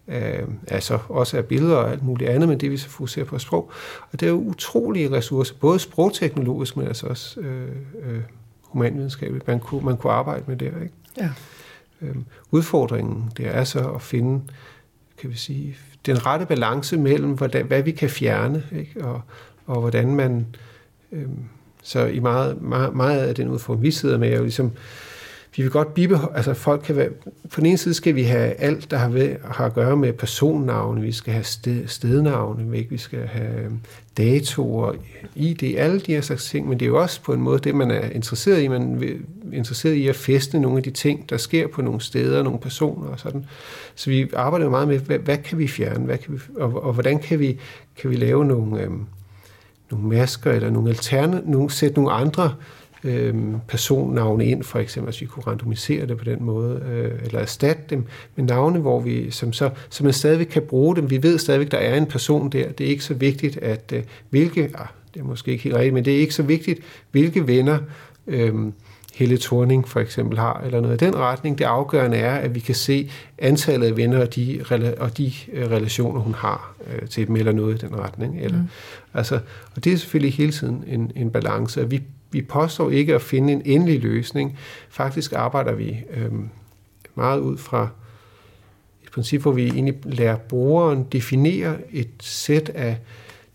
[0.07, 3.39] øh, altså også af billeder og alt muligt andet, men det vi så fokuserer på
[3.39, 3.71] sprog.
[4.11, 7.69] Og det er jo utrolige ressourcer, både sprogteknologisk, men altså også øh,
[8.03, 8.21] øh,
[8.61, 10.65] humanvidenskabeligt, man kunne, man kunne arbejde med der.
[10.65, 10.93] Ikke?
[11.17, 11.29] Ja.
[12.01, 14.41] Øhm, udfordringen det er så at finde
[15.17, 19.05] kan vi sige, den rette balance mellem, hvordan, hvad vi kan fjerne, ikke?
[19.05, 19.21] Og,
[19.65, 20.45] og hvordan man...
[21.11, 21.39] Øhm,
[21.83, 24.71] så i meget, meget, meget af den udfordring, vi sidder med, er jo ligesom,
[25.55, 27.09] vi vil godt bibeholde, altså folk kan være,
[27.51, 30.13] på den ene side skal vi have alt, der har, ved, har at gøre med
[30.13, 32.89] personnavne, vi skal have sted, stednavne, ikke?
[32.89, 33.71] vi skal have øh,
[34.17, 34.93] datoer,
[35.35, 37.75] ID, alle de her slags ting, men det er jo også på en måde det,
[37.75, 38.67] man er interesseret i.
[38.67, 42.43] Man er interesseret i at feste nogle af de ting, der sker på nogle steder,
[42.43, 43.45] nogle personer og sådan.
[43.95, 46.83] Så vi arbejder jo meget med, hvad, hvad kan vi fjerne, hvad kan vi, og,
[46.83, 47.59] og hvordan kan vi,
[47.95, 49.05] kan vi lave nogle, øhm,
[49.91, 52.55] nogle masker, eller nogle alterne, nogle, sætte nogle andre
[53.03, 57.39] øhm, personnavne ind, for eksempel, hvis vi kunne randomisere det på den måde, øh, eller
[57.39, 61.09] erstatte dem med navne, hvor vi, som, så, så man stadigvæk kan bruge dem.
[61.09, 62.71] Vi ved stadigvæk, der er en person der.
[62.71, 65.93] Det er ikke så vigtigt, at øh, hvilke, ah, det er måske ikke helt rigtigt,
[65.93, 66.79] men det er ikke så vigtigt,
[67.11, 67.77] hvilke venner
[68.27, 68.53] øh,
[69.13, 71.57] Helle Thorning for eksempel har, eller noget i den retning.
[71.57, 74.63] Det afgørende er, at vi kan se antallet af venner og de,
[74.99, 78.39] og de øh, relationer, hun har øh, til dem, eller noget i den retning.
[78.41, 78.67] Eller, mm.
[79.13, 79.39] altså,
[79.75, 82.01] og det er selvfølgelig hele tiden en, en balance, vi,
[82.33, 84.59] vi påstår ikke at finde en endelig løsning.
[84.89, 86.31] Faktisk arbejder vi øh,
[87.15, 87.89] meget ud fra
[89.03, 92.97] et princip, hvor vi egentlig lærer brugeren definere et sæt af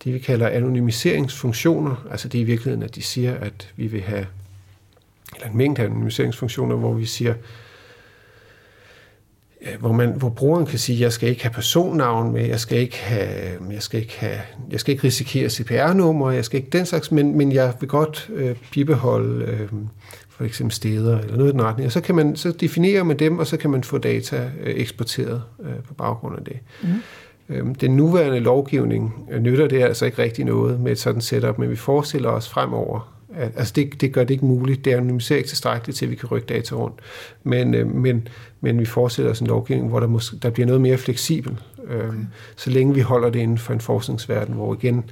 [0.04, 2.06] det, vi kalder anonymiseringsfunktioner.
[2.10, 4.26] Altså det er i virkeligheden, at de siger, at vi vil have
[5.34, 7.34] eller en mængde anonymiseringsfunktioner, hvor vi siger,
[9.78, 12.98] hvor, man, hvor brugeren kan sige, jeg skal ikke have personnavn med, jeg skal ikke
[12.98, 14.38] have, jeg skal ikke have,
[14.70, 18.30] jeg skal ikke risikere CPR-nummer, jeg skal ikke den slags, men, men jeg vil godt
[18.34, 19.68] øh, bibeholde øh,
[20.28, 21.86] for eksempel steder eller noget i den retning.
[21.86, 24.74] Og så, kan man, så definerer man dem, og så kan man få data øh,
[24.76, 26.58] eksporteret øh, på baggrund af det.
[26.82, 26.88] Mm.
[27.48, 31.58] Øhm, den nuværende lovgivning øh, nytter det altså ikke rigtig noget med et sådan setup,
[31.58, 34.84] men vi forestiller os fremover, Altså det, det gør det ikke muligt.
[34.84, 37.00] Det anonymiserer ikke tilstrækkeligt til, at vi kan rykke data rundt.
[37.42, 38.28] Men, øh, men,
[38.60, 42.08] men vi forestiller os en lovgivning, hvor der, måske, der bliver noget mere fleksibel, øh,
[42.08, 42.16] okay.
[42.56, 45.04] så længe vi holder det inden for en forskningsverden, hvor igen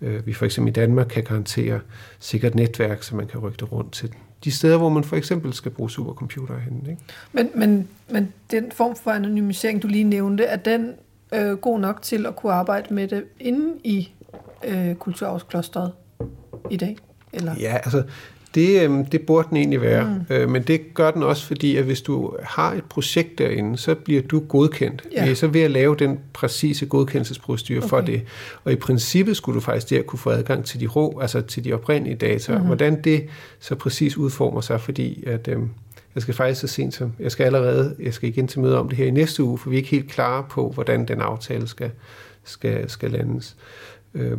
[0.00, 1.80] øh, vi for eksempel i Danmark kan garantere
[2.20, 4.10] sikkert netværk, så man kan rykke det rundt til
[4.44, 6.86] de steder, hvor man for eksempel skal bruge supercomputere hen.
[6.90, 7.02] Ikke?
[7.32, 10.92] Men, men, men den form for anonymisering, du lige nævnte, er den
[11.34, 14.12] øh, god nok til at kunne arbejde med det inde i
[14.64, 15.92] øh, kulturarvsklosteret
[16.70, 16.96] i dag?
[17.32, 17.54] Eller?
[17.60, 18.02] Ja, altså
[18.54, 20.34] det, øhm, det burde den egentlig være, mm.
[20.34, 23.94] øh, men det gør den også, fordi at hvis du har et projekt derinde, så
[23.94, 25.04] bliver du godkendt.
[25.12, 25.34] Ja.
[25.34, 27.88] Så ved at lave den præcise godkendelsesprocedure okay.
[27.88, 28.22] for det.
[28.64, 31.64] Og i princippet skulle du faktisk der kunne få adgang til de rå, altså til
[31.64, 32.52] de oprindelige data.
[32.52, 32.66] Mm-hmm.
[32.66, 33.26] Hvordan det
[33.60, 35.48] så præcis udformer sig, fordi at...
[35.48, 35.58] Øh,
[36.14, 38.88] jeg skal faktisk så sent som, jeg skal allerede, jeg skal igen til møde om
[38.88, 41.68] det her i næste uge, for vi er ikke helt klare på, hvordan den aftale
[41.68, 41.90] skal,
[42.44, 43.56] skal, skal landes.
[44.14, 44.38] Øhm, Øh,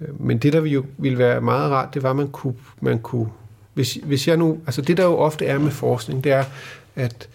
[0.00, 2.98] Øh, men det, der jo ville være meget rart, det var, at man kunne, man
[2.98, 3.28] kunne
[3.78, 6.44] hvis, hvis jeg nu, altså det der jo ofte er med forskning, det er,
[6.96, 7.28] at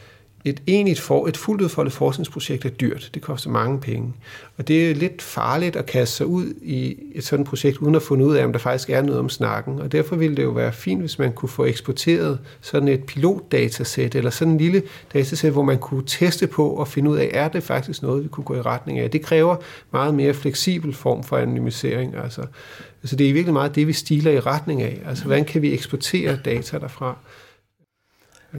[0.46, 3.10] et enigt for, et fuldt udfoldet forskningsprojekt er dyrt.
[3.14, 4.14] Det koster mange penge.
[4.58, 8.02] Og det er lidt farligt at kaste sig ud i et sådan projekt, uden at
[8.02, 9.80] finde ud af, om der faktisk er noget om snakken.
[9.80, 14.16] Og derfor ville det jo være fint, hvis man kunne få eksporteret sådan et pilotdatasæt,
[14.16, 17.48] eller sådan en lille datasæt, hvor man kunne teste på og finde ud af, er
[17.48, 19.12] det faktisk noget, vi kunne gå i retning af.
[19.12, 19.56] Det kræver
[19.92, 22.16] meget mere fleksibel form for anonymisering.
[22.24, 22.42] Altså,
[23.04, 25.02] altså det er i virkelig meget det, vi stiler i retning af.
[25.06, 27.18] Altså, hvordan kan vi eksportere data derfra?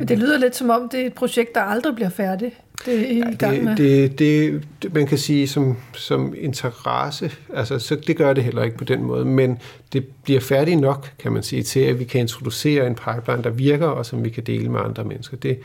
[0.01, 2.55] Det lyder lidt som om, det er et projekt, der aldrig bliver færdigt.
[2.87, 3.77] Det er I ja, gang med.
[3.77, 8.63] Det, det, det, man kan sige som, som interesse, altså så det gør det heller
[8.63, 9.59] ikke på den måde, men
[9.93, 13.51] det bliver færdigt nok, kan man sige, til at vi kan introducere en pipeline, der
[13.51, 15.37] virker, og som vi kan dele med andre mennesker.
[15.37, 15.59] Det,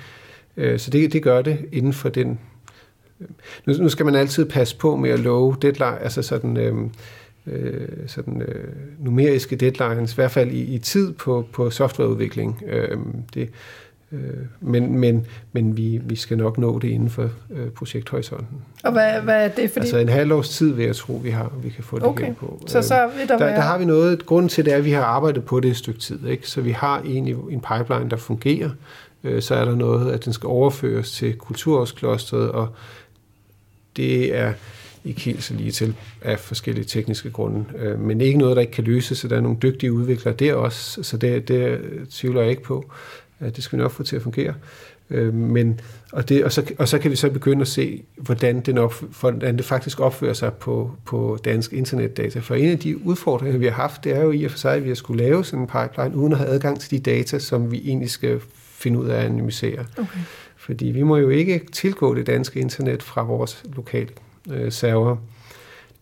[0.58, 2.40] øh, så det, det gør det inden for den...
[3.66, 6.58] Nu, nu skal man altid passe på med at love deadline, altså sådan...
[6.58, 6.76] Øh,
[7.48, 8.66] øh, sådan, øh,
[9.00, 12.64] numeriske deadlines, i hvert fald i, i tid på, på softwareudvikling.
[12.68, 12.98] Øh,
[13.34, 13.50] det,
[14.12, 14.20] Øh,
[14.60, 18.58] men men, men vi, vi skal nok nå det inden for øh, projekthorisonten.
[18.84, 19.72] Og hvad, hvad er det?
[19.72, 19.80] Fordi...
[19.80, 22.24] Altså en halv års tid vil jeg tro, vi har, vi kan få det okay.
[22.24, 22.64] igen på.
[22.68, 23.56] Så, så vil der, der, være...
[23.56, 25.78] der har vi noget, grunden til det er, at vi har arbejdet på det et
[25.78, 26.28] stykke tid.
[26.28, 26.50] Ikke?
[26.50, 28.70] Så vi har egentlig en pipeline, der fungerer.
[29.24, 32.68] Øh, så er der noget, at den skal overføres til kulturårsklosteret, og
[33.98, 34.54] det er
[35.06, 37.66] ikke helt så lige til af forskellige tekniske grunde.
[37.78, 40.54] Øh, men ikke noget, der ikke kan løses, så der er nogle dygtige udviklere der
[40.54, 42.92] også, så det, det tvivler jeg ikke på.
[43.40, 44.54] Det skal vi nok få til at fungere.
[45.10, 45.80] Øh, men,
[46.12, 48.94] og, det, og, så, og så kan vi så begynde at se, hvordan, den op,
[49.20, 52.40] hvordan det faktisk opfører sig på, på dansk internetdata.
[52.40, 54.74] For en af de udfordringer, vi har haft, det er jo i og for sig,
[54.74, 57.40] at vi har skulle lave sådan en pipeline, uden at have adgang til de data,
[57.40, 59.86] som vi egentlig skal finde ud af at anonymisere.
[59.98, 60.20] Okay.
[60.58, 64.10] Fordi vi må jo ikke tilgå det danske internet fra vores lokale
[64.52, 65.18] øh, server.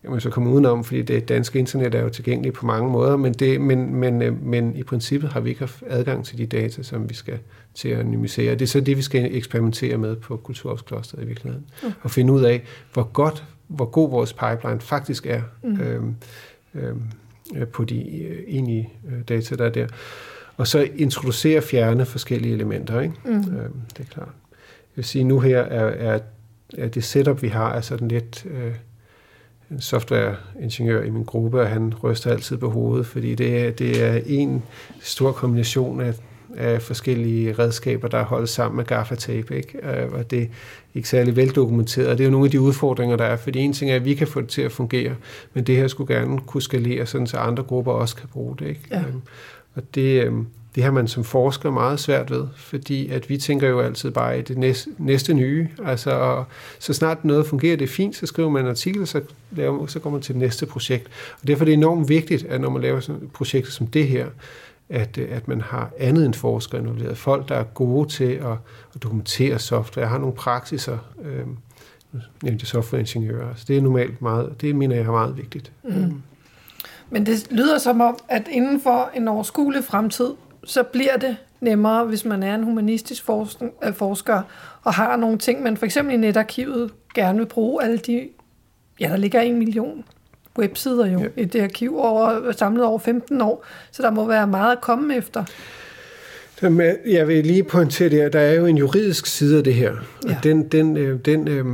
[0.08, 3.16] Kan man så komme udenom, fordi det danske internet er jo tilgængeligt på mange måder,
[3.16, 6.46] men, det, men, men, øh, men i princippet har vi ikke haft adgang til de
[6.46, 7.38] data, som vi skal
[7.74, 8.52] til at anonymisere.
[8.52, 11.66] Det er så det, vi skal eksperimentere med på Kulturarvsklosteret i virkeligheden.
[11.82, 11.94] Okay.
[12.02, 15.80] Og finde ud af, hvor godt, hvor god vores pipeline faktisk er mm.
[15.80, 16.14] øhm,
[16.74, 17.02] øhm,
[17.72, 19.86] på de øh, egentlige øh, data, der er der.
[20.56, 23.00] Og så introducere fjerne forskellige elementer.
[23.00, 23.14] Ikke?
[23.24, 23.32] Mm.
[23.32, 24.28] Øhm, det er klart.
[24.48, 26.18] Jeg vil sige, nu her er, er,
[26.78, 28.46] er det setup, vi har, er sådan lidt...
[28.50, 28.74] Øh,
[29.78, 34.20] softwareingeniør i min gruppe, og han ryster altid på hovedet, fordi det er, det er
[34.26, 34.62] en
[35.00, 36.14] stor kombination af,
[36.56, 39.78] af forskellige redskaber, der er holdt sammen med gaffatape, ikke?
[39.82, 40.46] Øh, og det er
[40.94, 42.18] ikke særlig veldokumenteret.
[42.18, 44.14] Det er jo nogle af de udfordringer, der er, fordi en ting er, at vi
[44.14, 45.14] kan få det til at fungere,
[45.54, 48.66] men det her skulle gerne kunne skalere, sådan så andre grupper også kan bruge det.
[48.66, 48.80] Ikke?
[48.90, 48.98] Ja.
[48.98, 49.22] Øhm,
[49.74, 53.68] og det, øhm, det har man som forsker meget svært ved, fordi at vi tænker
[53.68, 55.68] jo altid bare i det næste, næste nye.
[55.84, 56.44] Altså,
[56.78, 59.98] så snart noget fungerer, det er fint, så skriver man en artikel, så, laver, så
[59.98, 61.08] går man til det næste projekt.
[61.42, 64.08] Og derfor er det enormt vigtigt, at når man laver sådan et projekt som det
[64.08, 64.26] her,
[64.88, 67.18] at, øh, at man har andet end forskere involveret.
[67.18, 68.56] Folk, der er gode til at,
[68.94, 71.46] at dokumentere software, jeg har nogle praksiser, øh,
[72.42, 73.54] nemlig softwareingeniører.
[73.56, 75.72] Så det er normalt meget, det mener jeg er meget vigtigt.
[75.84, 76.22] Mm.
[77.10, 80.30] Men det lyder som om, at inden for en overskuelig fremtid,
[80.68, 83.24] så bliver det nemmere, hvis man er en humanistisk
[83.84, 84.42] øh, forsker
[84.82, 88.28] og har nogle ting, man for eksempel i netarkivet gerne vil bruge alle de,
[89.00, 90.04] ja, der ligger en million
[90.58, 91.42] websider jo ja.
[91.42, 95.16] i det arkiv over, samlet over 15 år, så der må være meget at komme
[95.16, 95.44] efter.
[97.06, 99.94] Jeg vil lige pointere det her, der er jo en juridisk side af det her,
[100.26, 100.36] ja.
[100.36, 101.66] og den, den, øh, den, øh,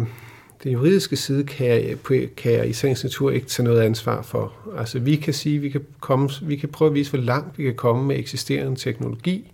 [0.65, 1.97] den juridiske side kan jeg,
[2.37, 4.53] kan jeg i sagens natur ikke tage noget ansvar for.
[4.79, 7.65] Altså vi kan sige, vi kan, komme, vi kan prøve at vise, hvor langt vi
[7.65, 9.53] kan komme med eksisterende teknologi,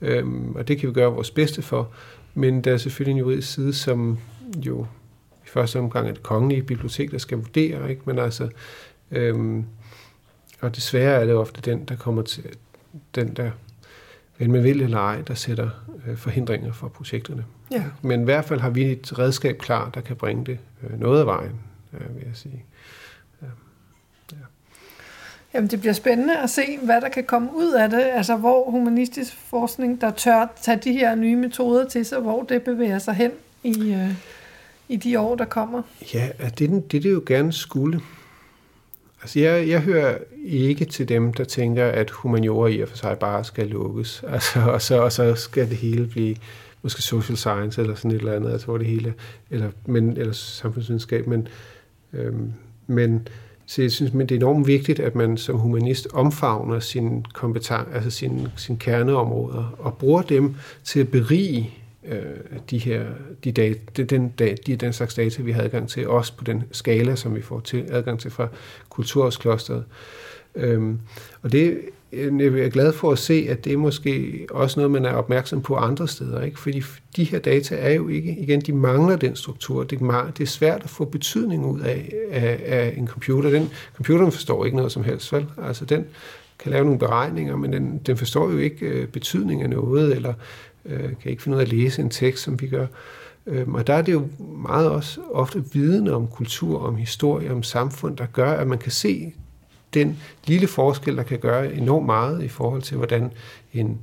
[0.00, 1.90] øhm, og det kan vi gøre vores bedste for.
[2.34, 4.18] Men der er selvfølgelig en juridisk side, som
[4.66, 4.86] jo
[5.46, 8.02] i første omgang er det kongelige bibliotek, der skal vurdere, ikke?
[8.04, 8.48] men altså,
[9.10, 9.64] øhm,
[10.60, 12.44] og desværre er det ofte den, der kommer til,
[13.14, 13.50] den der
[14.38, 15.70] men med vil eller ej, der sætter
[16.06, 17.44] øh, forhindringer for projekterne.
[17.70, 17.82] Ja.
[18.02, 21.20] Men i hvert fald har vi et redskab klar, der kan bringe det øh, noget
[21.20, 21.60] af vejen,
[21.92, 22.64] øh, vil jeg sige.
[23.42, 23.46] Ja.
[24.32, 24.36] Ja.
[25.54, 28.02] Jamen, det bliver spændende at se, hvad der kan komme ud af det.
[28.12, 32.62] Altså, hvor humanistisk forskning, der tør tage de her nye metoder til sig, hvor det
[32.62, 33.30] bevæger sig hen
[33.62, 34.14] i, øh,
[34.88, 35.82] i de år, der kommer.
[36.14, 38.00] Ja, det er det, det jo gerne skulle.
[39.22, 43.18] Altså, jeg, jeg hører ikke til dem, der tænker, at humaniora i og for sig
[43.18, 44.24] bare skal lukkes.
[44.28, 46.36] Altså, og, så, og så skal det hele blive
[46.82, 49.14] måske social science eller sådan et eller andet, altså hvor det hele,
[49.50, 51.48] eller, men, eller samfundsvidenskab, men,
[52.12, 52.52] øhm,
[52.86, 53.28] men
[53.66, 57.92] så jeg synes, men det er enormt vigtigt, at man som humanist omfavner sin kompetence,
[57.94, 60.54] altså sin, sin kerneområder, og bruger dem
[60.84, 62.20] til at berige øh,
[62.70, 63.04] de her,
[63.44, 64.32] de data, den,
[64.66, 67.60] de, den slags data, vi har adgang til, også på den skala, som vi får
[67.60, 68.48] til adgang til fra
[68.88, 69.84] Kulturarvsklosteret.
[70.54, 70.98] Øhm,
[71.42, 71.80] og det
[72.12, 75.12] øh, jeg er glad for at se, at det er måske også noget, man er
[75.12, 76.42] opmærksom på andre steder.
[76.42, 76.58] Ikke?
[76.58, 76.82] Fordi
[77.16, 79.84] de her data er jo ikke, igen, de mangler den struktur.
[79.84, 83.50] Det er, det er svært at få betydning ud af, af, af en computer.
[83.50, 85.46] Den, computeren forstår ikke noget som helst, vel?
[85.62, 86.04] Altså den
[86.58, 90.34] kan lave nogle beregninger, men den, den forstår jo ikke øh, betydning af noget, eller
[90.84, 92.86] øh, kan ikke finde ud af at læse en tekst, som vi gør.
[93.46, 94.28] Øhm, og der er det jo
[94.62, 98.92] meget også ofte viden om kultur, om historie, om samfund, der gør, at man kan
[98.92, 99.32] se
[99.94, 103.30] den lille forskel, der kan gøre enormt meget i forhold til, hvordan
[103.72, 103.98] en,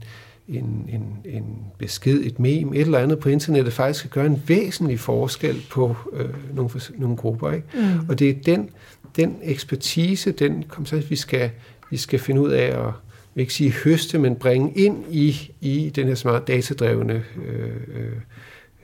[0.47, 1.45] en, en, en
[1.77, 5.95] besked, et meme, et eller andet på internettet faktisk kan gøre en væsentlig forskel på
[6.13, 7.51] øh, nogle, nogle grupper.
[7.51, 7.67] Ikke?
[7.73, 8.09] Mm.
[8.09, 8.69] Og det er den,
[9.15, 11.49] den ekspertise, den kom så, vi skal,
[11.89, 12.93] vi skal finde ud af at
[13.35, 18.11] vil ikke sige høste, men bringe ind i, i den her smart datadrevne øh, øh,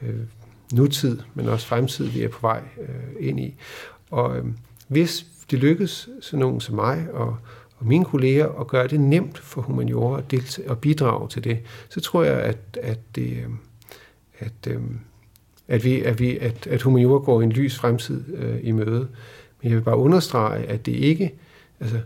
[0.02, 0.20] øh,
[0.74, 3.56] nutid, men også fremtid, vi er på vej øh, ind i.
[4.12, 4.46] Og øh,
[4.88, 7.38] hvis det lykkes sådan nogen som mig og,
[7.78, 11.60] og mine kolleger at gøre det nemt for humaniora at, deltage, at bidrage til det,
[11.90, 13.50] så tror jeg, at, at, det, øh,
[14.40, 14.82] at, at, øh,
[15.68, 19.08] at, vi, at, vi, at, at humaniora går en lys fremtid øh, i møde.
[19.62, 21.34] Men jeg vil bare understrege, at det ikke,
[21.80, 22.00] altså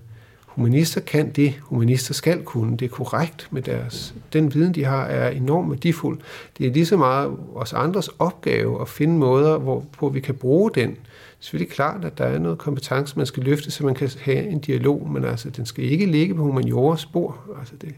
[0.55, 2.77] humanister kan det, humanister skal kunne.
[2.77, 6.19] Det er korrekt med deres, den viden, de har, er enormt værdifuld.
[6.57, 10.71] Det er lige så meget os andres opgave at finde måder, hvorpå vi kan bruge
[10.75, 10.97] den
[11.39, 14.59] selvfølgelig klart, at der er noget kompetence, man skal løfte, så man kan have en
[14.59, 17.37] dialog, men altså, den skal ikke ligge på humanioras spor.
[17.59, 17.93] Altså, det er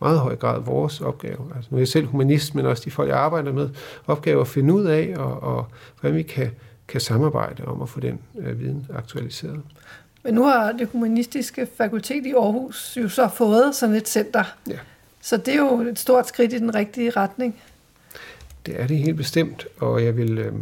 [0.00, 1.38] meget høj grad vores opgave.
[1.56, 3.70] Altså, nu er jeg selv humanist, men også de folk, jeg arbejder med,
[4.06, 5.66] opgave at finde ud af, og, og
[6.00, 6.50] hvordan vi kan,
[6.88, 9.60] kan samarbejde om at få den øh, viden aktualiseret.
[10.22, 14.44] Men nu har det humanistiske fakultet i Aarhus jo så fået sådan et center.
[14.68, 14.78] Ja.
[15.20, 17.62] Så det er jo et stort skridt i den rigtige retning.
[18.66, 20.38] Det er det helt bestemt, og jeg vil...
[20.38, 20.52] Øh,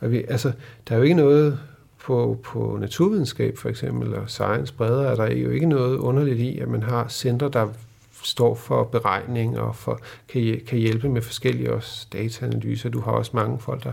[0.00, 0.52] og vi, altså,
[0.88, 1.58] der er jo ikke noget
[1.98, 6.58] på, på naturvidenskab for eksempel, og science bredere, er der jo ikke noget underligt i,
[6.58, 7.68] at man har centre, der
[8.24, 12.88] står for beregning og for, kan, kan hjælpe med forskellige også dataanalyser.
[12.88, 13.92] Du har også mange folk, der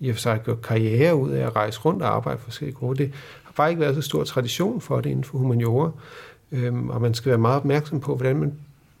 [0.00, 2.76] i og for sig gør karriere ud af at rejse rundt og arbejde for forskellige
[2.76, 2.94] grupper.
[2.94, 3.12] Det
[3.56, 5.90] bare ikke været så stor tradition for det inden for humaniora,
[6.52, 8.52] øhm, og man skal være meget opmærksom på, hvordan man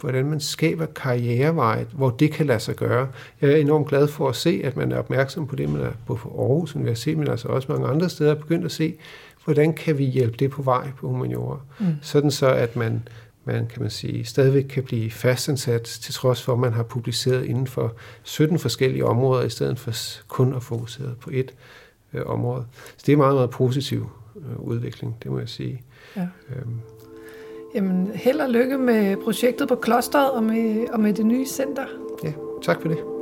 [0.04, 3.08] hvordan man skaber karriereveje, hvor det kan lade sig gøre.
[3.40, 5.90] Jeg er enormt glad for at se, at man er opmærksom på det, man er
[6.06, 8.94] på Aarhus Universitet, men altså også mange andre steder, begyndt at se,
[9.44, 11.58] hvordan kan vi hjælpe det på vej på humaniora.
[11.80, 11.86] Mm.
[12.02, 13.08] Sådan så, at man,
[13.44, 17.44] man kan man sige, stadigvæk kan blive fastansat, til trods for, at man har publiceret
[17.44, 17.92] inden for
[18.22, 19.92] 17 forskellige områder, i stedet for
[20.28, 21.54] kun at fokusere på et
[22.12, 22.64] øh, område.
[22.96, 24.23] Så det er meget, meget positiv øh,
[24.58, 25.82] udvikling, det må jeg sige.
[26.16, 26.28] Ja.
[26.56, 26.80] Øhm,
[27.74, 31.84] Jamen, held og lykke med projektet på klosteret og med, og med det nye center.
[32.24, 32.32] Ja,
[32.62, 33.13] tak for det.